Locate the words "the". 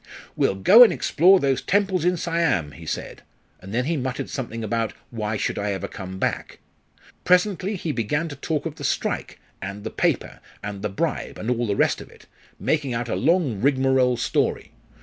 8.77-8.83, 9.83-9.91, 10.81-10.89, 11.67-11.75